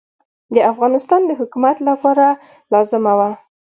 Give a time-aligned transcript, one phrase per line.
[0.55, 2.25] د افغانستان د حکومت لپاره
[2.73, 3.29] لازمه وه.